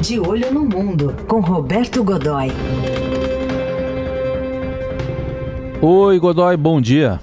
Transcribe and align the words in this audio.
De 0.00 0.20
Olho 0.20 0.52
no 0.52 0.60
Mundo, 0.60 1.12
com 1.26 1.40
Roberto 1.40 2.04
Godoy. 2.04 2.48
Oi, 5.82 6.18
Godoy, 6.20 6.56
bom 6.56 6.80
dia. 6.80 7.18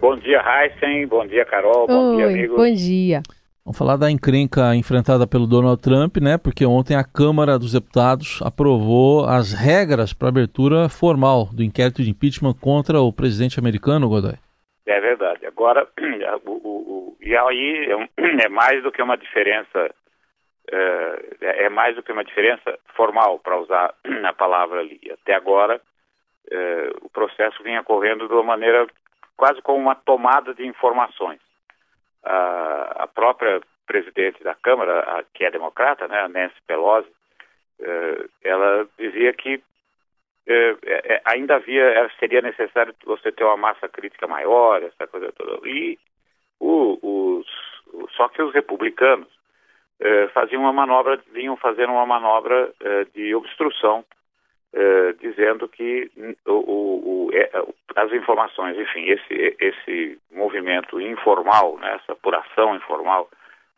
Bom 0.00 0.16
dia, 0.16 0.40
Heisen. 0.40 1.06
Bom 1.06 1.26
dia, 1.26 1.44
Carol. 1.44 1.86
Bom 1.86 2.10
Oi, 2.12 2.16
dia, 2.16 2.26
amigo. 2.26 2.56
Bom 2.56 2.72
dia. 2.72 3.22
Vamos 3.62 3.76
falar 3.76 3.96
da 3.96 4.10
encrenca 4.10 4.74
enfrentada 4.74 5.26
pelo 5.26 5.46
Donald 5.46 5.82
Trump, 5.82 6.16
né? 6.16 6.38
Porque 6.38 6.64
ontem 6.64 6.96
a 6.96 7.04
Câmara 7.04 7.58
dos 7.58 7.72
Deputados 7.72 8.40
aprovou 8.42 9.26
as 9.26 9.52
regras 9.52 10.14
para 10.14 10.28
abertura 10.28 10.88
formal 10.88 11.50
do 11.52 11.62
inquérito 11.62 12.02
de 12.02 12.10
impeachment 12.10 12.54
contra 12.54 12.98
o 12.98 13.12
presidente 13.12 13.60
americano, 13.60 14.08
Godoy. 14.08 14.36
É 14.86 15.00
verdade. 15.00 15.44
Agora, 15.44 15.86
o, 16.46 16.50
o, 16.50 16.54
o, 16.54 17.16
e 17.20 17.36
aí 17.36 17.88
é, 17.90 17.96
um, 17.96 18.06
é, 18.40 18.48
mais 18.48 18.82
do 18.82 18.90
que 18.90 19.02
uma 19.02 19.16
diferença, 19.16 19.90
é, 20.70 21.64
é 21.64 21.68
mais 21.68 21.94
do 21.94 22.02
que 22.02 22.12
uma 22.12 22.24
diferença 22.24 22.78
formal, 22.94 23.38
para 23.38 23.58
usar 23.58 23.94
a 24.24 24.32
palavra 24.32 24.80
ali. 24.80 25.00
Até 25.12 25.34
agora, 25.34 25.80
é, 26.50 26.90
o 27.02 27.08
processo 27.08 27.62
vinha 27.62 27.82
correndo 27.82 28.26
de 28.26 28.34
uma 28.34 28.42
maneira 28.42 28.86
quase 29.36 29.60
como 29.62 29.78
uma 29.78 29.94
tomada 29.94 30.54
de 30.54 30.66
informações. 30.66 31.40
A, 32.22 33.08
própria 33.14 33.60
presidente 33.86 34.42
da 34.42 34.54
Câmara, 34.54 35.24
que 35.32 35.44
é 35.44 35.50
democrata, 35.50 36.08
né, 36.08 36.22
a 36.22 36.28
Nancy 36.28 36.56
Pelosi, 36.66 37.08
é, 37.80 38.26
ela 38.42 38.88
dizia 38.98 39.32
que 39.32 39.62
ainda 41.24 41.56
havia, 41.56 42.10
seria 42.18 42.40
necessário 42.40 42.94
você 43.04 43.32
ter 43.32 43.44
uma 43.44 43.56
massa 43.56 43.88
crítica 43.88 44.26
maior, 44.26 44.82
essa 44.82 45.06
coisa 45.06 45.32
toda. 45.32 45.68
E 45.68 45.98
o, 46.60 46.98
os, 47.02 47.46
só 48.16 48.28
que 48.28 48.42
os 48.42 48.52
republicanos 48.52 49.28
é, 50.00 50.28
faziam 50.28 50.62
uma 50.62 50.72
manobra, 50.72 51.20
vinham 51.32 51.56
fazendo 51.56 51.92
uma 51.92 52.06
manobra 52.06 52.72
é, 52.80 53.04
de 53.14 53.34
obstrução, 53.34 54.04
é, 54.72 55.12
dizendo 55.14 55.68
que 55.68 56.10
o, 56.46 56.52
o, 56.52 57.30
é, 57.32 57.50
as 57.94 58.12
informações, 58.12 58.78
enfim, 58.78 59.06
esse, 59.06 59.56
esse 59.58 60.18
movimento 60.30 61.00
informal, 61.00 61.78
né, 61.78 61.94
essa 61.94 62.12
apuração 62.12 62.76
informal, 62.76 63.28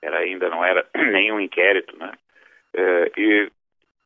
era, 0.03 0.19
ainda 0.19 0.49
não 0.49 0.65
era 0.65 0.87
nenhum 0.95 1.41
inquérito, 1.41 1.97
né? 1.99 2.13
e 3.17 3.51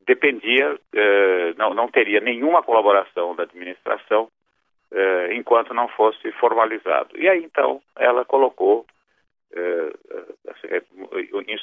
dependia, 0.07 0.79
eh, 0.95 1.55
não, 1.57 1.75
não 1.75 1.89
teria 1.89 2.21
nenhuma 2.21 2.63
colaboração 2.63 3.35
da 3.35 3.45
administração 3.45 4.29
eh, 4.91 5.35
enquanto 5.35 5.75
não 5.75 5.89
fosse 5.89 6.31
formalizado. 6.33 7.17
E 7.17 7.29
aí 7.29 7.45
então 7.45 7.81
ela 7.97 8.25
colocou, 8.25 8.85
eh, 8.85 8.92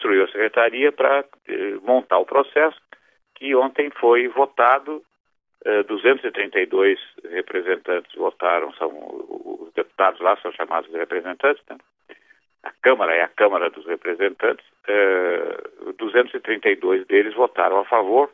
instruiu 0.09 0.23
a 0.23 0.27
secretaria 0.27 0.91
para 0.91 1.23
montar 1.83 2.17
o 2.17 2.25
processo, 2.25 2.79
que 3.35 3.55
ontem 3.55 3.89
foi 3.99 4.27
votado, 4.27 5.03
232 5.87 6.99
representantes 7.31 8.13
votaram, 8.15 8.73
são 8.73 8.89
os 8.89 9.73
deputados 9.73 10.19
lá 10.21 10.37
são 10.37 10.51
chamados 10.53 10.89
de 10.89 10.97
representantes, 10.97 11.63
né? 11.69 11.77
a 12.63 12.71
Câmara 12.81 13.13
é 13.13 13.21
a 13.21 13.27
Câmara 13.27 13.69
dos 13.69 13.85
Representantes, 13.85 14.65
eh, 14.87 15.93
232 15.97 17.05
deles 17.07 17.33
votaram 17.33 17.79
a 17.79 17.85
favor, 17.85 18.31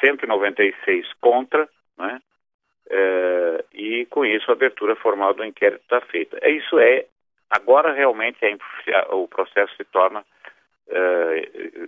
196 0.00 1.12
contra, 1.20 1.68
né? 1.98 2.20
Eh, 2.88 3.64
e 3.72 4.06
com 4.06 4.24
isso 4.24 4.48
a 4.50 4.54
abertura 4.54 4.94
formal 4.96 5.34
do 5.34 5.44
inquérito 5.44 5.82
está 5.82 6.00
feita. 6.02 6.38
É, 6.40 6.50
isso 6.50 6.78
é, 6.78 7.06
agora 7.50 7.92
realmente 7.92 8.38
é, 8.44 8.56
o 9.10 9.26
processo 9.26 9.74
se 9.76 9.84
torna 9.84 10.24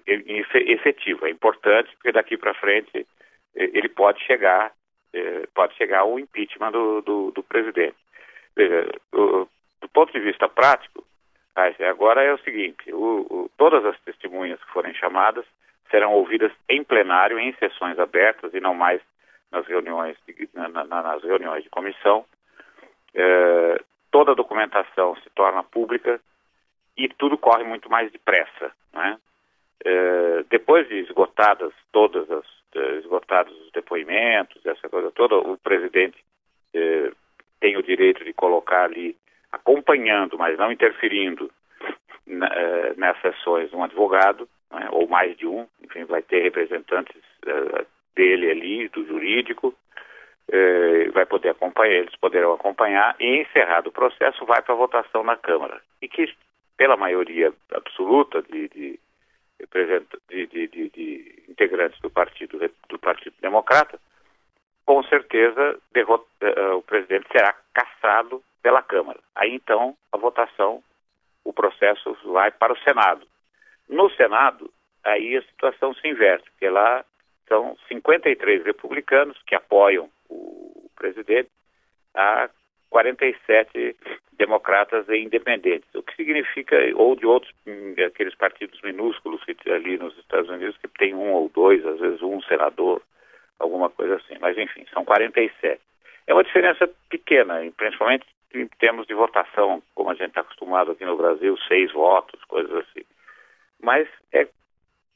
eh, 0.06 0.72
efetivo, 0.72 1.26
é 1.26 1.30
importante, 1.30 1.90
porque 1.96 2.12
daqui 2.12 2.36
para 2.36 2.54
frente 2.54 3.06
ele 3.54 3.88
pode 3.88 4.20
chegar, 4.24 4.72
pode 5.54 5.74
chegar 5.74 6.00
ao 6.00 6.18
impeachment 6.18 6.70
do, 6.70 7.00
do, 7.02 7.30
do 7.32 7.42
presidente. 7.42 7.96
Veja, 8.54 8.88
do, 9.10 9.48
ponto 9.92 10.12
de 10.12 10.20
vista 10.20 10.48
prático, 10.48 11.04
Agora 11.90 12.22
é 12.22 12.32
o 12.32 12.38
seguinte: 12.38 12.92
o, 12.92 13.26
o, 13.28 13.50
todas 13.56 13.84
as 13.84 13.98
testemunhas 14.00 14.62
que 14.62 14.70
forem 14.70 14.94
chamadas 14.94 15.44
serão 15.90 16.12
ouvidas 16.12 16.52
em 16.68 16.84
plenário, 16.84 17.38
em 17.38 17.52
sessões 17.54 17.98
abertas 17.98 18.54
e 18.54 18.60
não 18.60 18.74
mais 18.74 19.00
nas 19.50 19.66
reuniões 19.66 20.16
de, 20.26 20.48
na, 20.54 20.68
na, 20.68 20.84
nas 20.84 21.22
reuniões 21.22 21.64
de 21.64 21.70
comissão. 21.70 22.24
É, 23.14 23.80
toda 24.10 24.32
a 24.32 24.36
documentação 24.36 25.16
se 25.16 25.30
torna 25.30 25.64
pública 25.64 26.20
e 26.98 27.08
tudo 27.08 27.38
corre 27.38 27.64
muito 27.64 27.88
mais 27.88 28.12
depressa. 28.12 28.72
Né? 28.92 29.18
É, 29.84 30.44
depois 30.50 30.86
de 30.88 30.96
esgotadas 30.96 31.72
todas 31.92 32.30
as 32.30 32.44
esgotados 32.98 33.58
os 33.62 33.72
depoimentos, 33.72 34.64
essa 34.66 34.88
coisa 34.90 35.10
toda, 35.12 35.36
o 35.36 35.56
presidente 35.56 36.18
é, 36.74 37.10
tem 37.60 37.76
o 37.76 37.82
direito 37.82 38.22
de 38.24 38.32
colocar 38.32 38.84
ali 38.84 39.16
acompanhando, 39.50 40.36
mas 40.36 40.58
não 40.58 40.70
interferindo 40.70 41.50
na, 42.26 42.48
nessas 42.96 43.34
sessões 43.34 43.72
um 43.72 43.82
advogado, 43.82 44.48
né, 44.70 44.88
ou 44.90 45.08
mais 45.08 45.36
de 45.36 45.46
um, 45.46 45.66
enfim, 45.82 46.04
vai 46.04 46.22
ter 46.22 46.42
representantes 46.42 47.16
uh, 47.46 47.86
dele 48.14 48.50
ali, 48.50 48.88
do 48.88 49.06
jurídico, 49.06 49.68
uh, 49.68 51.12
vai 51.12 51.24
poder 51.24 51.50
acompanhar, 51.50 51.94
eles 51.94 52.16
poderão 52.16 52.52
acompanhar, 52.52 53.16
e 53.18 53.40
encerrado 53.40 53.88
o 53.88 53.92
processo, 53.92 54.44
vai 54.44 54.60
para 54.60 54.74
votação 54.74 55.24
na 55.24 55.36
Câmara. 55.36 55.80
E 56.02 56.08
que, 56.08 56.30
pela 56.78 56.96
maioria 56.96 57.52
absoluta 57.72 58.40
de, 58.40 58.68
de, 58.68 59.00
de, 60.30 60.88
de 60.88 61.44
integrantes 61.48 62.00
do 62.00 62.08
Partido, 62.08 62.58
do 62.88 62.98
Partido 62.98 63.34
Democrata, 63.42 63.98
com 64.86 65.02
certeza 65.02 65.78
derrota, 65.92 66.24
uh, 66.40 66.76
o 66.76 66.82
presidente 66.82 67.26
será 67.30 67.54
cassado 67.74 68.42
pela 68.62 68.80
Câmara. 68.80 69.18
Aí 69.34 69.54
então 69.54 69.94
a 70.12 70.16
votação, 70.16 70.82
o 71.44 71.52
processo 71.52 72.16
vai 72.32 72.50
para 72.52 72.72
o 72.72 72.78
Senado. 72.78 73.26
No 73.88 74.08
Senado, 74.10 74.72
aí 75.04 75.36
a 75.36 75.42
situação 75.42 75.92
se 75.94 76.06
inverte, 76.06 76.48
porque 76.52 76.70
lá 76.70 77.04
são 77.48 77.76
53 77.88 78.64
republicanos 78.64 79.36
que 79.46 79.54
apoiam 79.54 80.08
o 80.28 80.88
presidente 80.94 81.50
a 82.14 82.48
47 82.88 83.96
democratas 84.38 85.08
e 85.08 85.18
independentes, 85.18 85.88
o 85.94 86.02
que 86.02 86.14
significa, 86.14 86.76
ou 86.94 87.16
de 87.16 87.26
outros, 87.26 87.52
hum, 87.66 87.94
aqueles 88.06 88.34
partidos 88.36 88.80
minúsculos 88.82 89.42
que 89.44 89.56
ali 89.70 89.98
nos 89.98 90.16
Estados 90.16 90.48
Unidos, 90.48 90.76
que 90.78 90.88
tem 90.88 91.14
um 91.14 91.32
ou 91.32 91.50
dois, 91.52 91.84
às 91.84 91.98
vezes 91.98 92.22
um 92.22 92.40
senador, 92.42 93.02
alguma 93.58 93.90
coisa 93.90 94.16
assim. 94.16 94.36
Mas 94.40 94.56
enfim, 94.56 94.86
são 94.92 95.04
47. 95.04 95.80
É 96.26 96.32
uma 96.32 96.44
diferença 96.44 96.88
pequena, 97.10 97.60
principalmente 97.76 98.24
em 98.54 98.66
termos 98.78 99.06
de 99.06 99.14
votação, 99.14 99.82
como 99.94 100.10
a 100.10 100.14
gente 100.14 100.28
está 100.28 100.40
acostumado 100.40 100.92
aqui 100.92 101.04
no 101.04 101.16
Brasil, 101.16 101.56
seis 101.66 101.92
votos, 101.92 102.42
coisas 102.44 102.72
assim. 102.76 103.04
Mas 103.82 104.08
é, 104.32 104.46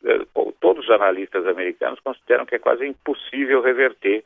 é, 0.04 0.26
todos 0.60 0.84
os 0.84 0.90
analistas 0.90 1.46
americanos 1.46 2.00
consideram 2.00 2.44
que 2.44 2.56
é 2.56 2.58
quase 2.58 2.86
impossível 2.86 3.62
reverter 3.62 4.24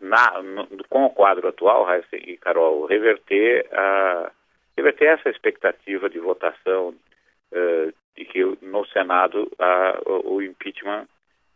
na, 0.00 0.42
no, 0.42 0.66
com 0.88 1.04
o 1.04 1.10
quadro 1.10 1.48
atual, 1.48 1.84
Raíssa 1.84 2.16
e 2.16 2.36
Carol, 2.36 2.86
reverter, 2.86 3.66
a, 3.72 4.30
reverter 4.76 5.06
essa 5.06 5.30
expectativa 5.30 6.08
de 6.08 6.18
votação 6.18 6.94
é, 7.52 7.92
de 8.16 8.24
que 8.24 8.44
no 8.62 8.86
Senado 8.86 9.50
o, 10.06 10.40
impeachment 10.42 11.06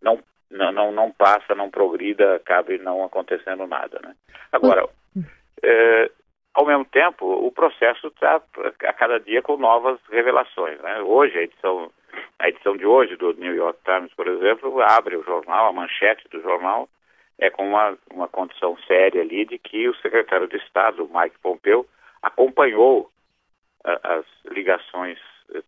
não 0.03 0.19
não, 0.49 0.71
não, 0.71 0.93
não 0.93 1.11
passa, 1.11 1.57
não 1.57 1.69
progrida, 1.69 2.37
acabe 2.37 2.79
não 2.79 3.05
acontecendo 3.05 3.67
nada. 3.67 3.99
Né? 4.01 4.15
Agora, 4.53 4.89
é, 5.63 6.11
ao 6.55 6.65
mesmo 6.65 6.85
tempo, 6.87 7.27
o 7.27 7.51
processo 7.53 8.07
está 8.07 8.41
a 8.85 8.93
cada 8.93 9.19
dia 9.21 9.43
com 9.43 9.57
novas 9.57 9.99
revelações. 10.09 10.81
Né? 10.81 11.03
Hoje, 11.03 11.37
a 11.37 11.43
edição, 11.43 11.91
a 12.39 12.49
edição 12.49 12.77
de 12.77 12.87
hoje 12.87 13.17
do 13.17 13.35
New 13.35 13.55
York 13.55 13.79
Times, 13.85 14.15
por 14.15 14.27
exemplo, 14.29 14.81
abre 14.81 15.17
o 15.17 15.23
jornal, 15.23 15.69
a 15.69 15.73
manchete 15.73 16.29
do 16.29 16.41
jornal, 16.41 16.89
é 17.39 17.51
com 17.51 17.69
uma, 17.69 17.97
uma 18.11 18.29
condição 18.29 18.77
séria 18.87 19.23
ali 19.23 19.45
de 19.45 19.59
que 19.59 19.89
o 19.89 19.97
secretário 19.97 20.49
de 20.49 20.57
Estado, 20.57 21.09
Mike 21.13 21.39
Pompeo, 21.43 21.87
acompanhou 22.23 23.11
as 23.85 24.25
ligações 24.51 25.19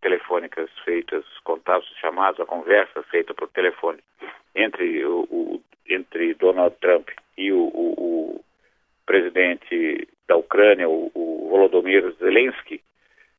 telefônicas 0.00 0.70
feitas, 0.84 1.24
contatos 1.44 1.88
chamados, 2.00 2.40
a 2.40 2.46
conversa 2.46 3.02
feita 3.04 3.32
por 3.32 3.48
telefone 3.48 4.00
entre 4.54 5.04
o, 5.04 5.20
o 5.30 5.62
entre 5.88 6.34
Donald 6.34 6.76
Trump 6.80 7.08
e 7.36 7.52
o, 7.52 7.62
o 7.62 8.44
presidente 9.06 10.06
da 10.26 10.36
Ucrânia, 10.36 10.88
o, 10.88 11.10
o 11.14 11.48
Volodymyr 11.48 12.12
Zelensky, 12.18 12.82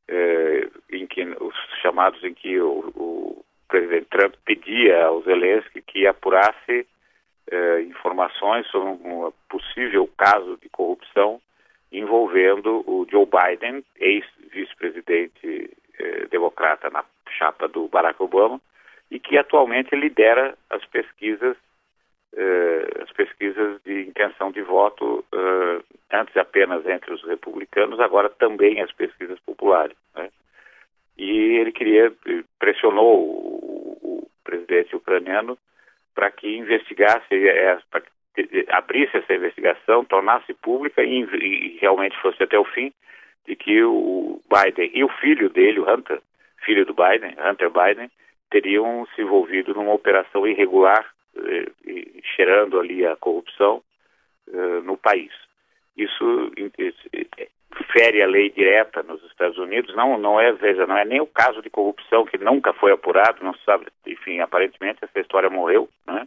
eh, 0.08 0.68
em 0.90 1.06
que 1.06 1.22
os 1.22 1.54
chamados 1.80 2.22
em 2.24 2.34
que 2.34 2.60
o, 2.60 2.90
o, 2.96 3.44
presidente 3.68 4.06
Trump 4.10 4.34
pedia 4.44 5.04
ao 5.04 5.22
Zelensky 5.22 5.80
que 5.82 6.04
apurasse 6.04 6.56
eh, 6.70 6.86
informações 8.20 8.66
sobre 8.68 8.90
um 8.90 9.32
possível 9.48 10.08
caso 10.16 10.58
de 10.60 10.68
corrupção 10.68 11.40
envolvendo 11.90 12.84
o 12.86 13.06
Joe 13.10 13.26
Biden, 13.26 13.84
ex-vice-presidente 13.96 15.70
eh, 15.98 16.26
democrata 16.30 16.88
na 16.90 17.04
chapa 17.30 17.66
do 17.66 17.88
Barack 17.88 18.22
Obama, 18.22 18.60
e 19.10 19.18
que 19.18 19.36
atualmente 19.36 19.96
lidera 19.96 20.56
as 20.68 20.84
pesquisas 20.86 21.56
uh, 22.34 23.02
as 23.02 23.10
pesquisas 23.10 23.82
de 23.82 24.02
intenção 24.02 24.52
de 24.52 24.62
voto 24.62 25.24
uh, 25.34 25.84
antes 26.12 26.36
apenas 26.36 26.86
entre 26.86 27.12
os 27.12 27.24
republicanos, 27.24 27.98
agora 27.98 28.28
também 28.28 28.80
as 28.80 28.92
pesquisas 28.92 29.40
populares. 29.40 29.96
Né? 30.14 30.30
E 31.18 31.28
ele 31.58 31.72
queria 31.72 32.12
pressionou 32.60 33.18
o, 33.18 33.98
o 34.00 34.30
presidente 34.44 34.94
ucraniano 34.94 35.58
para 36.20 36.30
que 36.32 36.54
investigasse, 36.54 37.32
é, 37.32 37.78
para 37.90 38.02
que 38.02 38.66
abrisse 38.68 39.16
essa 39.16 39.32
investigação, 39.32 40.04
tornasse 40.04 40.52
pública 40.52 41.02
e, 41.02 41.22
e 41.22 41.78
realmente 41.80 42.14
fosse 42.20 42.42
até 42.42 42.58
o 42.58 42.64
fim 42.66 42.92
de 43.46 43.56
que 43.56 43.82
o 43.82 44.38
Biden 44.52 44.90
e 44.92 45.02
o 45.02 45.08
filho 45.08 45.48
dele, 45.48 45.80
o 45.80 45.90
Hunter, 45.90 46.20
filho 46.62 46.84
do 46.84 46.92
Biden, 46.92 47.34
Hunter 47.42 47.70
Biden, 47.70 48.10
teriam 48.50 49.08
se 49.14 49.22
envolvido 49.22 49.72
numa 49.72 49.94
operação 49.94 50.46
irregular, 50.46 51.10
eh, 51.38 51.70
cheirando 52.36 52.78
ali 52.78 53.06
a 53.06 53.16
corrupção 53.16 53.82
eh, 54.46 54.80
no 54.84 54.98
país. 54.98 55.32
Isso 55.96 56.52
fere 57.92 58.22
a 58.22 58.26
lei 58.26 58.50
direta 58.50 59.02
nos 59.02 59.22
Estados 59.24 59.58
Unidos, 59.58 59.94
não, 59.94 60.18
não 60.18 60.40
é, 60.40 60.52
veja, 60.52 60.86
não 60.86 60.96
é 60.96 61.04
nem 61.04 61.20
o 61.20 61.26
caso 61.26 61.62
de 61.62 61.70
corrupção 61.70 62.24
que 62.24 62.38
nunca 62.38 62.72
foi 62.72 62.92
apurado, 62.92 63.44
não 63.44 63.54
se 63.54 63.64
sabe, 63.64 63.86
enfim, 64.06 64.40
aparentemente 64.40 65.04
essa 65.04 65.20
história 65.20 65.48
morreu, 65.48 65.88
né? 66.06 66.26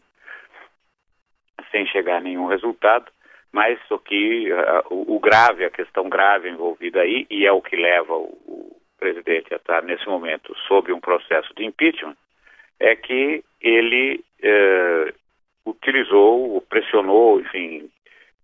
sem 1.71 1.85
chegar 1.87 2.17
a 2.17 2.21
nenhum 2.21 2.45
resultado, 2.45 3.11
mas 3.51 3.79
o 3.89 3.97
que 3.97 4.51
uh, 4.51 4.93
o, 4.93 5.15
o, 5.15 5.19
grave, 5.19 5.65
a 5.65 5.69
questão 5.69 6.09
grave 6.09 6.49
envolvida 6.49 7.01
aí, 7.01 7.25
e 7.29 7.45
é 7.45 7.51
o 7.51 7.61
que 7.61 7.75
leva 7.75 8.13
o, 8.13 8.29
o 8.45 8.77
presidente 8.99 9.53
a 9.53 9.57
estar 9.57 9.83
nesse 9.83 10.07
momento 10.07 10.55
sob 10.67 10.93
um 10.93 10.99
processo 10.99 11.53
de 11.55 11.65
impeachment, 11.65 12.15
é 12.79 12.95
que 12.95 13.43
ele 13.61 14.23
uh, 14.43 15.13
utilizou, 15.65 16.61
pressionou, 16.69 17.39
enfim, 17.39 17.89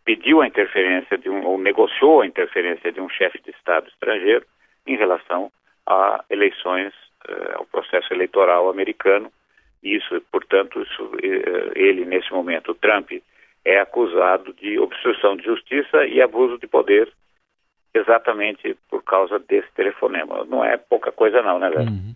pediu 0.09 0.41
a 0.41 0.47
interferência 0.47 1.19
de 1.19 1.29
um, 1.29 1.45
ou 1.45 1.59
negociou 1.59 2.21
a 2.21 2.25
interferência 2.25 2.91
de 2.91 2.99
um 2.99 3.07
chefe 3.09 3.39
de 3.43 3.51
Estado 3.51 3.87
estrangeiro 3.89 4.43
em 4.87 4.97
relação 4.97 5.51
a 5.85 6.23
eleições, 6.31 6.91
uh, 7.29 7.57
ao 7.57 7.65
processo 7.67 8.11
eleitoral 8.11 8.71
americano. 8.71 9.31
Isso, 9.83 10.19
portanto, 10.31 10.81
isso, 10.81 11.03
uh, 11.03 11.71
ele, 11.75 12.05
nesse 12.05 12.31
momento, 12.31 12.73
Trump, 12.73 13.11
é 13.63 13.79
acusado 13.79 14.51
de 14.53 14.79
obstrução 14.79 15.37
de 15.37 15.43
justiça 15.43 16.03
e 16.07 16.19
abuso 16.19 16.57
de 16.57 16.65
poder 16.65 17.07
exatamente 17.93 18.75
por 18.89 19.03
causa 19.03 19.37
desse 19.37 19.71
telefonema. 19.75 20.43
Não 20.45 20.65
é 20.65 20.75
pouca 20.75 21.11
coisa 21.11 21.43
não, 21.43 21.59
né, 21.59 21.69
velho? 21.69 21.91
Uhum. 21.91 22.15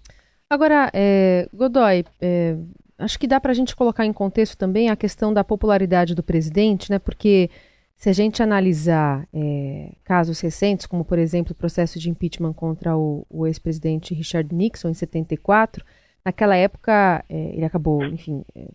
Agora, 0.49 0.89
é, 0.95 1.47
Godoy, 1.53 2.05
é, 2.19 2.55
acho 2.97 3.19
que 3.19 3.27
dá 3.27 3.39
para 3.39 3.51
a 3.51 3.55
gente 3.55 3.75
colocar 3.75 4.03
em 4.03 4.13
contexto 4.13 4.57
também 4.57 4.89
a 4.89 4.95
questão 4.95 5.31
da 5.31 5.43
popularidade 5.43 6.15
do 6.15 6.23
presidente, 6.23 6.89
né? 6.89 6.97
Porque 6.97 7.51
se 7.95 8.09
a 8.09 8.13
gente 8.13 8.43
analisar 8.43 9.27
é, 9.33 9.93
casos 10.03 10.39
recentes, 10.39 10.85
como 10.85 11.05
por 11.05 11.17
exemplo 11.17 11.53
o 11.53 11.55
processo 11.55 11.99
de 11.99 12.09
impeachment 12.09 12.53
contra 12.53 12.97
o, 12.97 13.25
o 13.29 13.47
ex-presidente 13.47 14.13
Richard 14.13 14.53
Nixon 14.53 14.89
em 14.89 14.93
74, 14.93 15.85
naquela 16.25 16.55
época 16.55 17.23
é, 17.29 17.55
ele 17.55 17.65
acabou, 17.65 18.03
enfim, 18.05 18.43
é, 18.55 18.67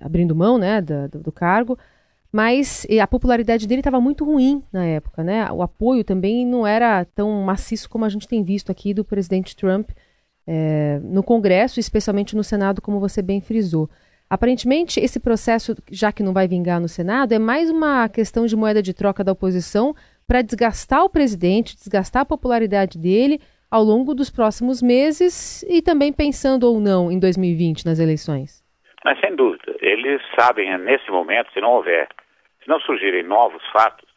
abrindo 0.00 0.34
mão, 0.34 0.56
né, 0.58 0.80
do, 0.80 1.18
do 1.18 1.32
cargo, 1.32 1.78
mas 2.32 2.86
a 3.00 3.06
popularidade 3.06 3.66
dele 3.66 3.80
estava 3.80 4.00
muito 4.00 4.24
ruim 4.24 4.62
na 4.72 4.86
época, 4.86 5.22
né? 5.22 5.52
O 5.52 5.60
apoio 5.60 6.02
também 6.02 6.46
não 6.46 6.66
era 6.66 7.04
tão 7.04 7.30
maciço 7.42 7.90
como 7.90 8.06
a 8.06 8.08
gente 8.08 8.26
tem 8.26 8.42
visto 8.42 8.72
aqui 8.72 8.94
do 8.94 9.04
presidente 9.04 9.54
Trump 9.54 9.90
é, 10.46 10.98
no 11.02 11.22
Congresso, 11.22 11.78
especialmente 11.78 12.34
no 12.34 12.42
Senado, 12.42 12.80
como 12.80 12.98
você 12.98 13.20
bem 13.20 13.42
frisou. 13.42 13.90
Aparentemente, 14.32 14.98
esse 14.98 15.20
processo, 15.20 15.74
já 15.90 16.10
que 16.10 16.22
não 16.22 16.32
vai 16.32 16.48
vingar 16.48 16.80
no 16.80 16.88
Senado, 16.88 17.34
é 17.34 17.38
mais 17.38 17.68
uma 17.68 18.08
questão 18.08 18.46
de 18.46 18.56
moeda 18.56 18.80
de 18.80 18.94
troca 18.94 19.22
da 19.22 19.32
oposição 19.32 19.92
para 20.26 20.40
desgastar 20.40 21.04
o 21.04 21.10
presidente, 21.10 21.76
desgastar 21.76 22.22
a 22.22 22.24
popularidade 22.24 22.96
dele 22.96 23.40
ao 23.70 23.82
longo 23.82 24.14
dos 24.14 24.30
próximos 24.30 24.80
meses 24.80 25.62
e 25.64 25.82
também 25.82 26.14
pensando 26.14 26.64
ou 26.64 26.80
não 26.80 27.12
em 27.12 27.20
2020 27.20 27.84
nas 27.84 27.98
eleições. 27.98 28.64
Mas 29.04 29.20
sem 29.20 29.36
dúvida, 29.36 29.76
eles 29.82 30.22
sabem 30.40 30.78
nesse 30.78 31.10
momento, 31.10 31.52
se 31.52 31.60
não 31.60 31.72
houver 31.72 32.08
se 32.62 32.68
não 32.70 32.80
surgirem 32.80 33.24
novos 33.24 33.62
fatos, 33.70 34.08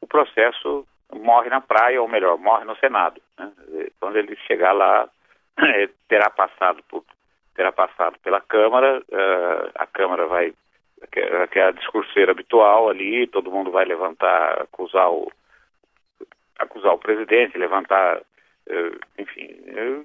o 0.00 0.06
processo 0.06 0.86
morre 1.14 1.50
na 1.50 1.60
praia, 1.60 2.00
ou 2.00 2.08
melhor, 2.08 2.38
morre 2.38 2.64
no 2.64 2.76
Senado. 2.76 3.20
Né? 3.38 3.52
Quando 4.00 4.16
ele 4.16 4.34
chegar 4.46 4.72
lá, 4.72 5.10
terá 6.08 6.30
passado 6.30 6.82
por 6.88 7.04
terá 7.54 7.72
passado 7.72 8.18
pela 8.22 8.40
Câmara, 8.40 9.00
uh, 9.00 9.70
a 9.74 9.86
Câmara 9.86 10.26
vai 10.26 10.52
que 11.10 11.58
é 11.58 11.64
a 11.64 11.72
discurseira 11.72 12.30
habitual 12.30 12.88
ali, 12.88 13.26
todo 13.26 13.50
mundo 13.50 13.72
vai 13.72 13.84
levantar, 13.84 14.62
acusar 14.62 15.10
o 15.10 15.30
acusar 16.58 16.94
o 16.94 16.98
presidente, 16.98 17.58
levantar, 17.58 18.18
uh, 18.18 18.98
enfim, 19.18 19.48
uh, 19.68 20.04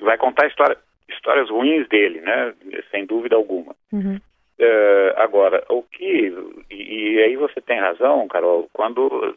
vai 0.00 0.18
contar 0.18 0.48
história, 0.48 0.76
histórias 1.08 1.48
ruins 1.48 1.88
dele, 1.88 2.20
né? 2.20 2.54
Sem 2.90 3.06
dúvida 3.06 3.36
alguma. 3.36 3.74
Uhum. 3.92 4.16
Uh, 4.58 5.12
agora, 5.16 5.64
o 5.68 5.82
que. 5.82 6.34
E, 6.70 7.14
e, 7.14 7.22
aí 7.22 7.36
você 7.36 7.60
tem 7.60 7.78
razão, 7.78 8.26
Carol, 8.26 8.68
quando 8.72 9.36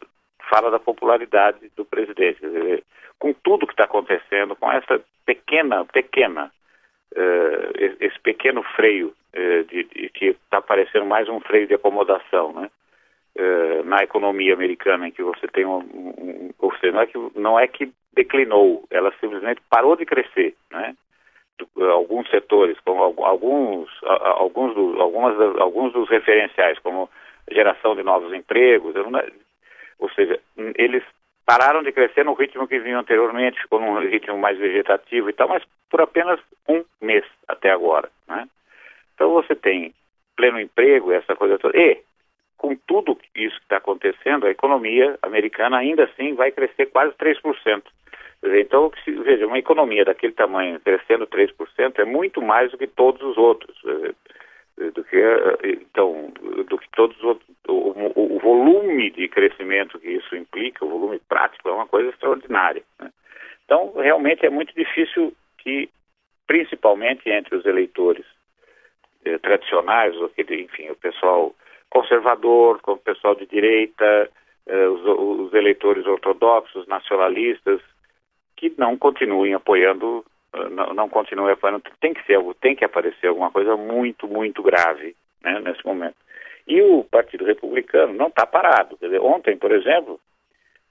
fala 0.49 0.71
da 0.71 0.79
popularidade 0.79 1.69
do 1.75 1.85
presidente. 1.85 2.41
Dizer, 2.41 2.83
com 3.19 3.33
tudo 3.33 3.67
que 3.67 3.73
está 3.73 3.83
acontecendo, 3.83 4.55
com 4.55 4.71
essa 4.71 4.99
pequena, 5.25 5.85
pequena, 5.85 6.51
uh, 7.15 7.95
esse 7.99 8.19
pequeno 8.19 8.63
freio 8.75 9.13
uh, 9.35 9.63
de, 9.65 9.83
de, 9.83 10.09
que 10.09 10.27
está 10.27 10.61
parecendo 10.61 11.05
mais 11.05 11.27
um 11.29 11.39
freio 11.39 11.67
de 11.67 11.75
acomodação, 11.75 12.53
né? 12.53 12.69
na 13.85 14.03
economia 14.03 14.53
americana, 14.53 15.07
em 15.07 15.11
que 15.11 15.23
você 15.23 15.47
tem 15.47 15.65
um, 15.65 15.77
um, 15.77 16.49
ou 16.59 16.75
seja, 16.75 16.91
não 16.91 17.01
é, 17.01 17.05
que, 17.05 17.17
não 17.35 17.59
é 17.59 17.67
que 17.67 17.93
declinou, 18.13 18.83
ela 18.91 19.13
simplesmente 19.21 19.61
parou 19.69 19.95
de 19.95 20.05
crescer, 20.05 20.55
né? 20.69 20.93
alguns 21.89 22.29
setores, 22.29 22.77
como 22.81 23.01
alguns, 23.23 23.89
alguns, 24.03 24.75
do, 24.75 25.01
algumas, 25.01 25.39
alguns 25.57 25.93
dos 25.93 26.09
referenciais, 26.09 26.79
como 26.79 27.09
geração 27.49 27.95
de 27.95 28.03
novos 28.03 28.33
empregos, 28.33 28.93
ou 29.99 30.09
seja, 30.09 30.37
eles 30.75 31.03
pararam 31.49 31.81
de 31.81 31.91
crescer 31.91 32.23
no 32.23 32.35
ritmo 32.35 32.67
que 32.67 32.77
vinham 32.77 32.99
anteriormente, 32.99 33.59
ficou 33.59 33.81
num 33.81 33.99
ritmo 34.01 34.37
mais 34.37 34.55
vegetativo 34.59 35.31
e 35.31 35.33
tal, 35.33 35.47
mas 35.47 35.63
por 35.89 35.99
apenas 35.99 36.39
um 36.67 36.85
mês 37.01 37.25
até 37.47 37.71
agora. 37.71 38.07
Né? 38.27 38.47
Então 39.15 39.31
você 39.31 39.55
tem 39.55 39.91
pleno 40.35 40.61
emprego, 40.61 41.11
essa 41.11 41.35
coisa 41.35 41.57
toda, 41.57 41.75
e 41.75 42.03
com 42.55 42.75
tudo 42.75 43.17
isso 43.33 43.55
que 43.55 43.63
está 43.63 43.77
acontecendo, 43.77 44.45
a 44.45 44.51
economia 44.51 45.17
americana 45.23 45.79
ainda 45.79 46.03
assim 46.03 46.35
vai 46.35 46.51
crescer 46.51 46.85
quase 46.85 47.15
3%. 47.15 47.81
Então, 48.43 48.91
veja, 49.07 49.47
uma 49.47 49.57
economia 49.57 50.05
daquele 50.05 50.33
tamanho 50.33 50.79
crescendo 50.79 51.25
3% 51.25 51.97
é 51.97 52.05
muito 52.05 52.43
mais 52.43 52.69
do 52.69 52.77
que 52.77 52.85
todos 52.85 53.23
os 53.23 53.37
outros. 53.37 53.75
Do 54.93 55.03
que, 55.03 55.17
então, 55.65 56.31
do 56.67 56.77
que 56.77 56.89
todos 56.95 57.17
os 57.17 57.23
outros. 57.23 57.49
O, 57.67 58.35
o 58.35 58.39
volume 58.39 59.11
de 59.11 59.27
crescimento 59.27 59.99
que 59.99 60.09
isso 60.09 60.35
implica, 60.35 60.85
o 60.85 60.89
volume 60.89 61.19
prático, 61.27 61.67
é 61.67 61.73
uma 61.73 61.85
coisa 61.85 62.09
extraordinária. 62.09 62.81
Né? 62.97 63.11
Então, 63.65 63.93
realmente 63.95 64.45
é 64.45 64.49
muito 64.49 64.73
difícil 64.73 65.33
que, 65.57 65.89
principalmente 66.47 67.29
entre 67.29 67.55
os 67.55 67.65
eleitores 67.65 68.25
eh, 69.25 69.37
tradicionais, 69.37 70.15
enfim, 70.37 70.89
o 70.89 70.95
pessoal 70.95 71.53
conservador, 71.89 72.79
o 72.87 72.97
pessoal 72.97 73.35
de 73.35 73.45
direita, 73.45 74.29
eh, 74.65 74.87
os, 74.87 75.01
os 75.05 75.53
eleitores 75.53 76.05
ortodoxos, 76.05 76.87
nacionalistas, 76.87 77.81
que 78.55 78.73
não 78.77 78.97
continuem 78.97 79.53
apoiando, 79.53 80.23
eh, 80.23 80.28
não, 80.69 80.93
não 80.93 81.09
continuem 81.09 81.53
apoiando. 81.53 81.83
Tem 82.01 82.13
que 82.13 82.23
ser, 82.25 82.39
tem 82.61 82.75
que 82.75 82.85
aparecer 82.85 83.27
alguma 83.27 83.51
coisa 83.51 83.75
muito, 83.75 84.27
muito 84.27 84.61
grave 84.61 85.15
né, 85.43 85.59
nesse 85.59 85.85
momento. 85.85 86.15
E 86.67 86.81
o 86.81 87.03
Partido 87.03 87.45
Republicano 87.45 88.13
não 88.13 88.27
está 88.27 88.45
parado. 88.45 88.97
Dizer, 89.01 89.19
ontem, 89.21 89.57
por 89.57 89.71
exemplo, 89.71 90.19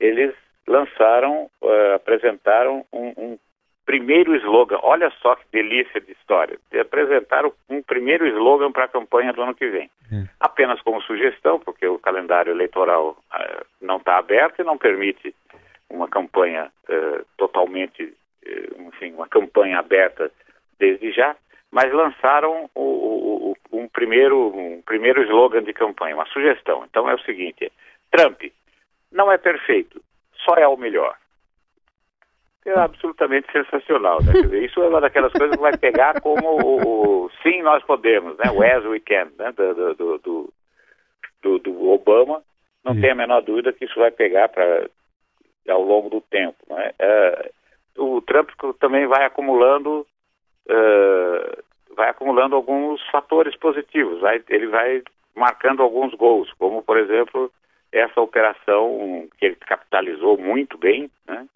eles 0.01 0.35
lançaram, 0.67 1.49
uh, 1.63 1.95
apresentaram 1.95 2.85
um, 2.93 3.13
um, 3.17 3.39
primeiro 3.87 4.35
slogan. 4.37 4.79
Olha 4.83 5.11
só 5.23 5.35
que 5.37 5.45
delícia 5.51 6.01
de 6.01 6.13
história. 6.13 6.59
Apresentaram 6.79 7.53
um 7.71 7.83
primeiro 7.83 8.27
slogan 8.27 8.71
para 8.71 8.85
a 8.85 8.89
campanha 8.89 9.33
do 9.33 9.43
ano 9.43 9.55
que 9.55 9.69
vem. 9.69 9.91
É. 10.13 10.29
Apenas 10.41 10.81
como 10.83 11.01
sugestão, 11.03 11.59
porque 11.59 11.87
o 11.87 11.99
calendário 11.99 12.53
eleitoral 12.53 13.17
uh, 13.33 13.65
não 13.81 13.97
está 13.97 14.19
aberto 14.19 14.61
e 14.61 14.65
não 14.65 14.77
permite 14.77 15.35
uma 15.89 16.09
campanha 16.09 16.71
uh, 16.89 17.25
totalmente, 17.37 18.13
uma 19.19 19.29
campanha 19.29 19.79
aberta 19.79 20.31
desde 20.79 21.13
já, 21.13 21.37
mas 21.71 21.93
lançaram 21.93 22.71
o, 22.75 22.81
o, 22.81 23.57
o, 23.71 23.79
um, 23.79 23.89
primeiro, 23.89 24.49
um 24.57 24.81
primeiro 24.83 25.23
slogan 25.25 25.63
de 25.63 25.73
campanha, 25.73 26.15
uma 26.15 26.27
sugestão. 26.27 26.85
Então 26.89 27.09
é 27.11 27.15
o 27.15 27.21
seguinte: 27.21 27.71
Trump 28.11 28.43
não 29.13 29.31
é 29.31 29.37
perfeito, 29.37 30.01
só 30.45 30.55
é 30.55 30.67
o 30.67 30.77
melhor. 30.77 31.17
é 32.65 32.79
absolutamente 32.79 33.51
sensacional. 33.53 34.23
Né? 34.23 34.33
Dizer, 34.33 34.65
isso 34.65 34.81
é 34.83 34.89
uma 34.89 35.01
daquelas 35.01 35.33
coisas 35.33 35.57
que 35.57 35.63
vai 35.63 35.77
pegar 35.77 36.21
como 36.21 36.49
o, 36.49 37.25
o 37.27 37.31
sim, 37.43 37.61
nós 37.63 37.83
podemos, 37.85 38.37
né? 38.39 38.51
o 38.51 38.63
as 38.63 38.85
we 38.85 39.01
can, 39.01 39.29
né? 39.39 39.53
do, 39.53 39.95
do, 39.95 40.19
do, 40.19 40.53
do, 41.43 41.59
do 41.59 41.91
Obama. 41.91 42.43
Não 42.85 42.99
tem 42.99 43.11
a 43.11 43.15
menor 43.15 43.43
dúvida 43.43 43.73
que 43.73 43.85
isso 43.85 43.99
vai 43.99 44.11
pegar 44.11 44.49
para 44.49 44.89
ao 45.69 45.83
longo 45.83 46.09
do 46.09 46.23
tempo. 46.23 46.57
Né? 46.71 46.93
É, 46.99 47.51
o 47.99 48.21
Trump 48.23 48.51
também 48.79 49.07
vai 49.07 49.25
acumulando 49.25 50.07
uh, 50.69 51.63
vai 51.95 52.11
acumulando 52.11 52.55
alguns 52.55 53.05
fatores 53.11 53.57
positivos. 53.57 54.21
Vai, 54.21 54.43
ele 54.49 54.69
vai 54.69 55.03
marcando 55.35 55.83
alguns 55.83 56.15
gols, 56.15 56.53
como 56.59 56.83
por 56.83 56.97
exemplo 56.97 57.51
essa 57.93 58.21
operação 58.21 59.27
que 59.39 59.47
ele 59.47 59.57
capitalizou 59.57 60.39
muito 60.39 60.77
bem, 60.79 61.11
né? 61.27 61.47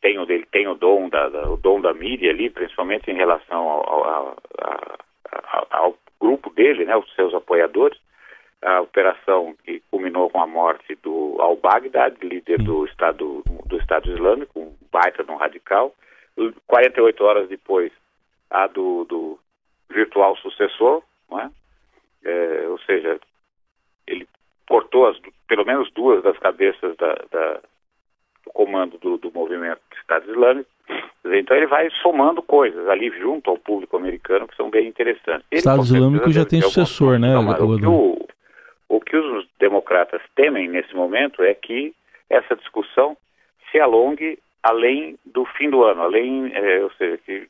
tem 0.00 0.18
o 0.18 0.24
dele 0.24 0.46
tem 0.50 0.66
o 0.66 0.74
dom 0.74 1.08
da, 1.08 1.28
da, 1.28 1.50
o 1.50 1.56
dom 1.56 1.80
da 1.80 1.92
mídia 1.92 2.30
ali, 2.30 2.48
principalmente 2.48 3.10
em 3.10 3.16
relação 3.16 3.68
ao, 3.68 4.04
ao, 4.04 4.36
ao, 5.52 5.66
ao 5.70 5.96
grupo 6.20 6.50
dele, 6.50 6.84
né, 6.84 6.96
os 6.96 7.12
seus 7.14 7.34
apoiadores. 7.34 7.98
A 8.62 8.80
operação 8.82 9.54
que 9.64 9.82
culminou 9.90 10.28
com 10.28 10.40
a 10.40 10.46
morte 10.46 10.94
do 11.02 11.36
al-Baghdad, 11.40 12.14
líder 12.22 12.58
do 12.62 12.84
Estado 12.84 13.42
do 13.66 13.76
Estado 13.78 14.10
Islâmico, 14.10 14.60
um 14.60 14.74
baita 14.92 15.24
de 15.24 15.30
um 15.30 15.36
radical. 15.36 15.94
48 16.66 17.24
horas 17.24 17.48
depois, 17.48 17.92
a 18.50 18.66
do, 18.66 19.04
do 19.04 19.38
virtual 19.90 20.36
sucessor, 20.36 21.02
é? 21.32 21.50
É, 22.22 22.68
ou 22.68 22.78
seja, 22.80 23.18
ele 24.06 24.26
cortou 24.68 25.08
as, 25.08 25.16
pelo 25.48 25.64
menos 25.64 25.90
duas 25.92 26.22
das 26.22 26.38
cabeças 26.38 26.96
da, 26.96 27.14
da, 27.30 27.54
do 28.44 28.52
comando 28.52 28.98
do, 28.98 29.16
do 29.16 29.32
movimento 29.32 29.80
do 29.90 29.96
Estado 29.96 30.30
Islâmico. 30.30 30.70
Então 31.24 31.56
ele 31.56 31.66
vai 31.66 31.88
somando 32.02 32.42
coisas 32.42 32.88
ali 32.88 33.10
junto 33.18 33.50
ao 33.50 33.58
público 33.58 33.96
americano 33.96 34.48
que 34.48 34.56
são 34.56 34.70
bem 34.70 34.88
interessantes. 34.88 35.46
O 35.52 35.54
Estado 35.54 35.82
Islâmico 35.82 36.30
já 36.30 36.44
tem 36.44 36.60
sucessor, 36.62 37.18
né? 37.18 37.36
o, 37.36 37.78
que 37.78 37.86
o, 37.86 38.28
o 38.90 39.00
que 39.00 39.16
os 39.16 39.46
democratas 39.60 40.20
temem 40.34 40.68
nesse 40.68 40.94
momento 40.94 41.44
é 41.44 41.54
que 41.54 41.94
essa 42.28 42.56
discussão 42.56 43.16
se 43.70 43.78
alongue 43.78 44.36
além 44.64 45.16
do 45.24 45.44
fim 45.44 45.70
do 45.70 45.84
ano, 45.84 46.02
além, 46.02 46.52
é, 46.52 46.82
ou 46.82 46.90
seja, 46.94 47.16
que 47.18 47.46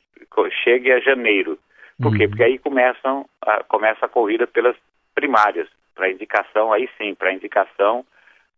chegue 0.63 0.91
a 0.91 0.99
janeiro. 0.99 1.57
Por 1.99 2.15
quê? 2.15 2.23
Uhum. 2.23 2.29
Porque 2.29 2.43
aí 2.43 2.59
começam 2.59 3.25
a, 3.41 3.63
começa 3.63 4.05
a 4.05 4.09
corrida 4.09 4.45
pelas 4.45 4.75
primárias, 5.15 5.67
para 5.95 6.11
indicação, 6.11 6.71
aí 6.71 6.87
sim, 6.97 7.15
para 7.15 7.33
indicação 7.33 8.05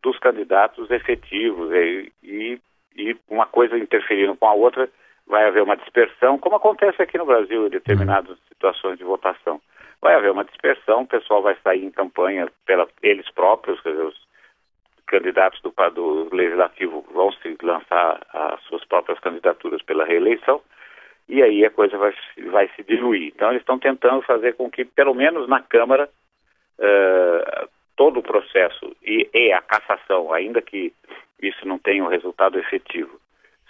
dos 0.03 0.19
candidatos 0.19 0.91
efetivos 0.91 1.71
e, 1.71 2.11
e, 2.21 2.59
e, 2.97 3.15
uma 3.29 3.45
coisa 3.45 3.77
interferindo 3.77 4.35
com 4.35 4.45
a 4.45 4.53
outra, 4.53 4.89
vai 5.25 5.45
haver 5.45 5.63
uma 5.63 5.77
dispersão, 5.77 6.37
como 6.37 6.57
acontece 6.57 7.01
aqui 7.01 7.17
no 7.17 7.25
Brasil 7.25 7.65
em 7.65 7.69
determinadas 7.69 8.37
situações 8.49 8.97
de 8.97 9.05
votação. 9.05 9.61
Vai 10.03 10.15
haver 10.15 10.31
uma 10.31 10.43
dispersão, 10.43 11.03
o 11.03 11.07
pessoal 11.07 11.41
vai 11.41 11.55
sair 11.63 11.85
em 11.85 11.89
campanha 11.89 12.51
pela 12.65 12.85
eles 13.01 13.29
próprios, 13.31 13.79
quer 13.79 13.91
dizer, 13.91 14.03
os 14.03 14.27
candidatos 15.07 15.61
do, 15.61 15.73
do 15.91 16.35
legislativo 16.35 17.05
vão 17.13 17.31
se 17.31 17.57
lançar 17.63 18.19
as 18.33 18.61
suas 18.63 18.83
próprias 18.83 19.17
candidaturas 19.19 19.81
pela 19.81 20.03
reeleição 20.03 20.61
e 21.29 21.41
aí 21.41 21.63
a 21.63 21.71
coisa 21.71 21.97
vai, 21.97 22.13
vai 22.51 22.69
se 22.75 22.83
diluir. 22.83 23.31
Então 23.33 23.49
eles 23.49 23.61
estão 23.61 23.79
tentando 23.79 24.21
fazer 24.23 24.55
com 24.55 24.69
que, 24.69 24.83
pelo 24.83 25.13
menos 25.13 25.47
na 25.47 25.61
Câmara, 25.61 26.09
uh, 26.79 27.69
todo 27.95 28.19
o 28.19 28.23
processo 28.23 28.93
e, 29.01 29.29
e, 29.33 29.53
a 29.53 29.61
cassação, 29.61 30.33
ainda 30.33 30.61
que 30.61 30.91
isso 31.41 31.65
não 31.65 31.79
tenha 31.79 32.03
um 32.03 32.09
resultado 32.09 32.59
efetivo, 32.59 33.21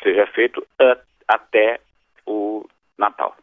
seja 0.01 0.25
feito 0.25 0.65
a, 0.79 0.97
até 1.27 1.79
o 2.25 2.65
Natal. 2.97 3.35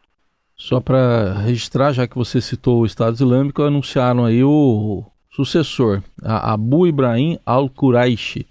Só 0.61 0.79
para 0.79 1.33
registrar, 1.39 1.91
já 1.91 2.07
que 2.07 2.15
você 2.15 2.39
citou 2.39 2.81
o 2.81 2.85
Estado 2.85 3.15
Islâmico, 3.15 3.63
anunciaram 3.63 4.25
aí 4.25 4.43
o 4.43 5.03
sucessor, 5.31 6.03
Abu 6.23 6.85
Ibrahim 6.85 7.39
al-Quraishi. 7.43 8.45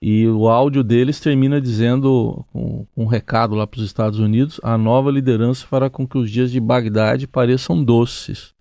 E 0.00 0.26
o 0.28 0.48
áudio 0.48 0.82
deles 0.82 1.20
termina 1.20 1.60
dizendo, 1.60 2.42
um, 2.54 2.86
um 2.96 3.06
recado 3.06 3.54
lá 3.54 3.66
para 3.66 3.76
os 3.76 3.84
Estados 3.84 4.18
Unidos, 4.18 4.58
a 4.64 4.78
nova 4.78 5.10
liderança 5.10 5.66
fará 5.66 5.90
com 5.90 6.08
que 6.08 6.16
os 6.16 6.30
dias 6.30 6.50
de 6.50 6.58
Bagdade 6.58 7.28
pareçam 7.28 7.84
doces. 7.84 8.54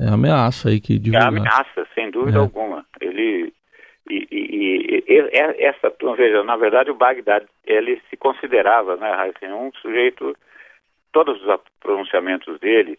É 0.00 0.08
ameaça 0.08 0.70
aí 0.70 0.80
que 0.80 0.98
divulga. 0.98 1.26
É 1.26 1.28
ameaça, 1.28 1.86
sem 1.94 2.10
dúvida 2.10 2.38
é. 2.38 2.40
alguma. 2.40 2.86
Ele 3.02 3.52
e, 4.08 4.26
e, 4.32 5.04
e, 5.06 5.62
essa, 5.62 5.92
veja, 6.16 6.42
na 6.42 6.56
verdade 6.56 6.90
o 6.90 6.94
Bagdad, 6.94 7.44
ele 7.66 8.00
se 8.08 8.16
considerava, 8.16 8.96
né, 8.96 9.12
assim, 9.28 9.52
um 9.52 9.70
sujeito, 9.82 10.34
todos 11.12 11.42
os 11.42 11.60
pronunciamentos 11.80 12.58
dele, 12.60 12.98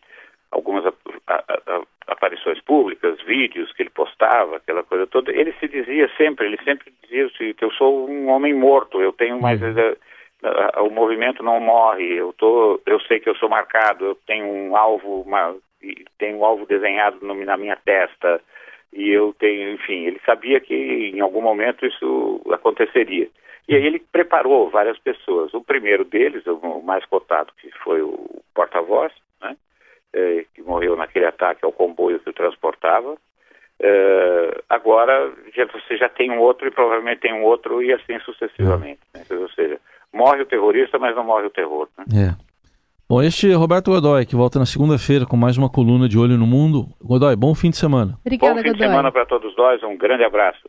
algumas 0.51 0.85
a, 0.85 0.93
a, 1.27 1.35
a, 1.35 1.81
aparições 2.07 2.59
públicas, 2.61 3.21
vídeos 3.23 3.71
que 3.73 3.83
ele 3.83 3.89
postava, 3.89 4.57
aquela 4.57 4.83
coisa 4.83 5.07
toda, 5.07 5.31
ele 5.31 5.53
se 5.59 5.67
dizia 5.67 6.09
sempre, 6.17 6.45
ele 6.45 6.59
sempre 6.63 6.93
dizia 7.03 7.29
que 7.53 7.63
eu 7.63 7.71
sou 7.71 8.09
um 8.09 8.29
homem 8.29 8.53
morto, 8.53 9.01
eu 9.01 9.13
tenho 9.13 9.39
mais 9.39 9.61
uhum. 9.61 9.95
o 10.85 10.89
movimento 10.89 11.43
não 11.43 11.59
morre, 11.59 12.13
eu 12.13 12.33
tô, 12.33 12.81
eu 12.85 12.99
sei 13.01 13.19
que 13.19 13.29
eu 13.29 13.35
sou 13.35 13.47
marcado, 13.49 14.05
eu 14.05 14.15
tenho 14.27 14.45
um 14.45 14.75
alvo, 14.75 15.21
uma, 15.21 15.55
tenho 16.17 16.37
um 16.37 16.45
alvo 16.45 16.65
desenhado 16.65 17.17
no, 17.21 17.33
na 17.45 17.57
minha 17.57 17.77
testa 17.77 18.41
e 18.93 19.09
eu 19.09 19.33
tenho, 19.39 19.71
enfim, 19.73 20.05
ele 20.05 20.19
sabia 20.25 20.59
que 20.59 20.73
em 20.73 21.21
algum 21.21 21.41
momento 21.41 21.85
isso 21.85 22.41
aconteceria. 22.51 23.29
E 23.67 23.75
aí 23.75 23.85
ele 23.85 23.99
preparou 24.11 24.69
várias 24.69 24.97
pessoas. 24.99 25.53
O 25.53 25.61
primeiro 25.61 26.03
deles, 26.03 26.45
o 26.45 26.81
mais 26.81 27.05
cotado, 27.05 27.53
que 27.57 27.69
foi 27.83 28.01
o 28.01 28.43
porta-voz, 28.53 29.13
né? 29.41 29.55
eh, 30.13 30.45
que 30.53 30.61
morreu 30.61 30.95
naquele 30.95 31.25
ataque 31.25 31.63
ao 31.63 31.71
comboio 31.71 32.19
que 32.19 32.29
o 32.29 32.33
transportava. 32.33 33.15
Eh, 33.79 34.61
agora 34.69 35.31
já, 35.55 35.65
você 35.65 35.97
já 35.97 36.09
tem 36.09 36.31
um 36.31 36.39
outro 36.39 36.67
e 36.67 36.71
provavelmente 36.71 37.21
tem 37.21 37.33
um 37.33 37.43
outro 37.43 37.81
e 37.81 37.93
assim 37.93 38.19
sucessivamente. 38.19 38.99
Né? 39.13 39.23
Ou 39.31 39.49
seja, 39.49 39.79
morre 40.11 40.41
o 40.41 40.45
terrorista, 40.45 40.99
mas 40.99 41.15
não 41.15 41.23
morre 41.23 41.45
o 41.45 41.51
terror. 41.51 41.87
Né? 41.97 42.05
É. 42.27 42.50
Bom, 43.11 43.21
este 43.21 43.51
é 43.51 43.55
Roberto 43.55 43.91
Godoy, 43.91 44.25
que 44.25 44.37
volta 44.37 44.57
na 44.57 44.65
segunda-feira 44.65 45.25
com 45.25 45.35
mais 45.35 45.57
uma 45.57 45.69
coluna 45.69 46.07
de 46.07 46.17
Olho 46.17 46.37
no 46.37 46.47
Mundo. 46.47 46.85
Godoy, 47.03 47.35
bom 47.35 47.53
fim 47.53 47.69
de 47.69 47.75
semana. 47.75 48.17
Obrigada, 48.25 48.53
Bom 48.53 48.61
fim 48.61 48.69
Godoy. 48.69 48.87
de 48.87 48.89
semana 48.89 49.11
para 49.11 49.25
todos 49.25 49.53
nós, 49.57 49.83
um 49.83 49.97
grande 49.97 50.23
abraço. 50.23 50.61